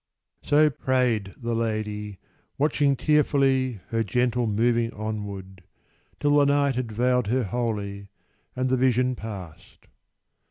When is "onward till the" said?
4.93-6.45